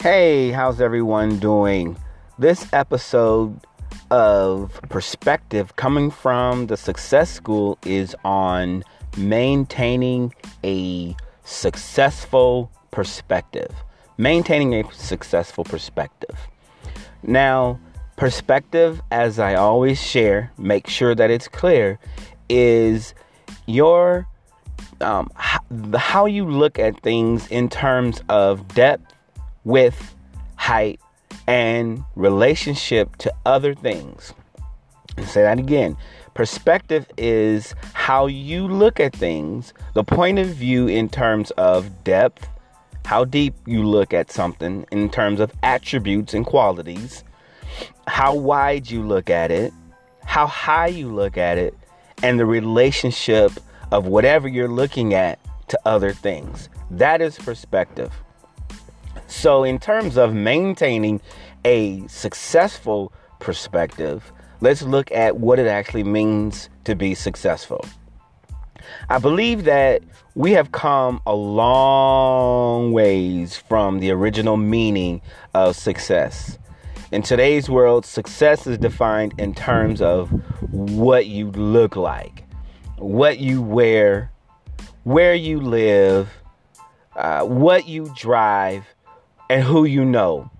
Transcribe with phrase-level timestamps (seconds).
[0.00, 1.96] Hey, how's everyone doing?
[2.38, 3.58] This episode
[4.12, 8.84] of Perspective coming from the Success School is on
[9.16, 10.32] maintaining
[10.62, 13.74] a successful perspective.
[14.18, 16.46] Maintaining a successful perspective.
[17.24, 17.80] Now,
[18.16, 21.98] perspective, as I always share, make sure that it's clear,
[22.48, 23.14] is
[23.66, 24.28] your
[25.00, 25.28] um,
[25.96, 29.07] how you look at things in terms of depth
[29.68, 30.14] with
[30.56, 30.98] height
[31.46, 34.32] and relationship to other things.
[35.18, 35.94] I'll say that again.
[36.32, 42.48] Perspective is how you look at things, the point of view in terms of depth,
[43.04, 47.22] how deep you look at something in terms of attributes and qualities,
[48.06, 49.74] how wide you look at it,
[50.24, 51.76] how high you look at it,
[52.22, 53.52] and the relationship
[53.92, 56.70] of whatever you're looking at to other things.
[56.90, 58.10] That is perspective.
[59.28, 61.20] So, in terms of maintaining
[61.62, 67.84] a successful perspective, let's look at what it actually means to be successful.
[69.10, 70.02] I believe that
[70.34, 75.20] we have come a long ways from the original meaning
[75.52, 76.58] of success.
[77.12, 80.30] In today's world, success is defined in terms of
[80.72, 82.44] what you look like,
[82.96, 84.32] what you wear,
[85.04, 86.30] where you live,
[87.14, 88.86] uh, what you drive,
[89.48, 90.50] and who you know.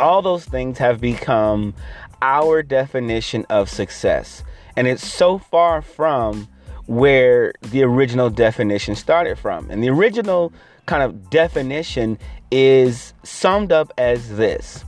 [0.00, 1.74] All those things have become
[2.20, 4.42] our definition of success.
[4.76, 6.48] And it's so far from
[6.86, 9.70] where the original definition started from.
[9.70, 10.52] And the original
[10.86, 12.18] kind of definition
[12.50, 14.84] is summed up as this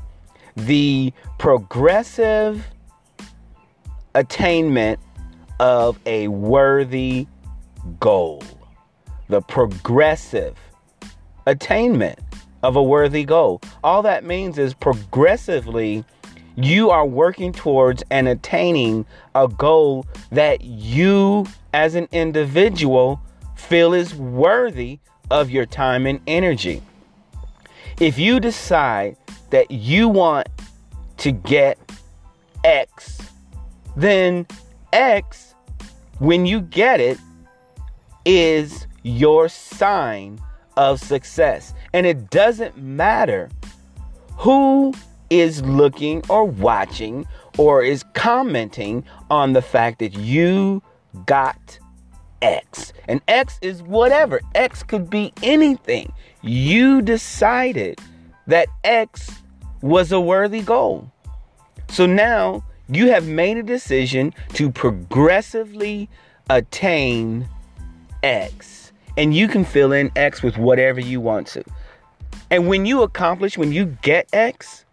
[0.57, 2.67] the progressive
[4.15, 4.99] attainment
[5.59, 7.27] of a worthy
[8.01, 8.43] goal.
[9.29, 10.57] The progressive
[11.47, 12.19] attainment
[12.63, 13.61] of a worthy goal.
[13.83, 16.05] All that means is progressively
[16.57, 23.21] you are working towards and attaining a goal that you as an individual
[23.57, 24.99] feel is worthy
[25.31, 26.83] of your time and energy.
[28.01, 29.17] If you decide
[29.51, 30.49] that you want
[31.19, 31.79] to get
[32.65, 33.21] X,
[33.97, 34.47] then
[34.93, 35.55] X,
[36.19, 37.19] when you get it,
[38.25, 40.41] is your sign
[40.77, 41.75] of success.
[41.93, 43.51] And it doesn't matter
[44.37, 44.95] who
[45.29, 47.27] is looking or watching
[47.59, 50.83] or is commenting on the fact that you
[51.27, 51.79] got
[52.43, 52.93] X.
[53.09, 54.41] And X is whatever.
[54.55, 56.13] X could be anything.
[56.43, 58.01] You decided
[58.47, 59.31] that X
[59.83, 61.11] was a worthy goal.
[61.89, 66.09] So now you have made a decision to progressively
[66.49, 67.49] attain
[68.23, 68.90] X.
[69.21, 71.63] And you can fill in X with whatever you want to.
[72.51, 74.87] And when you accomplish, when you get X,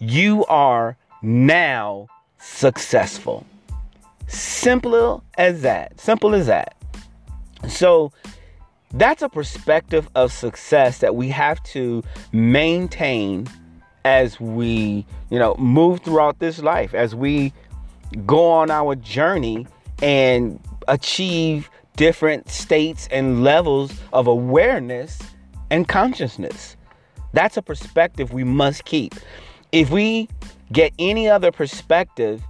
[0.00, 3.46] you are now successful.
[4.26, 6.00] Simple as that.
[6.00, 6.74] Simple as that.
[7.68, 8.10] So
[8.92, 13.46] that's a perspective of success that we have to maintain
[14.04, 17.52] as we, you know, move throughout this life, as we
[18.26, 19.64] go on our journey
[20.02, 25.18] and achieve different states and levels of awareness
[25.68, 26.76] and consciousness.
[27.32, 29.16] That's a perspective we must keep.
[29.72, 30.28] If we
[30.72, 32.40] get any other perspective,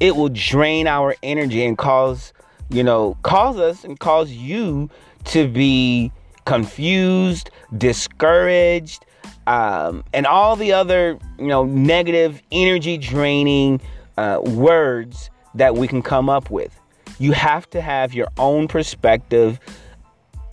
[0.00, 2.32] it will drain our energy and cause,
[2.68, 4.90] you know, cause us and cause you
[5.26, 6.10] to be
[6.44, 9.06] confused, discouraged,
[9.46, 13.80] um, and all the other, you know, negative, energy draining
[14.16, 16.76] uh, words that we can come up with.
[17.18, 19.58] You have to have your own perspective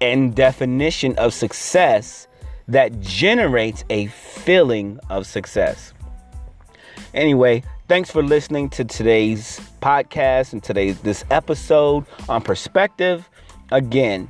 [0.01, 2.27] and definition of success
[2.67, 5.93] that generates a feeling of success.
[7.13, 13.29] Anyway, thanks for listening to today's podcast and today's this episode on perspective.
[13.71, 14.29] Again,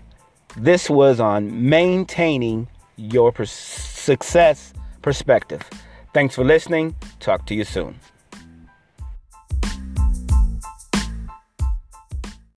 [0.58, 5.68] this was on maintaining your success perspective.
[6.14, 6.96] Thanks for listening.
[7.20, 8.00] Talk to you soon.